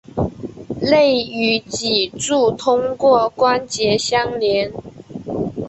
[0.81, 4.73] 肋与脊柱通过关节相连。